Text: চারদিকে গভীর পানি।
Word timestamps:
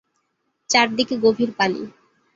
চারদিকে 0.69 1.15
গভীর 1.23 1.49
পানি। 1.57 1.81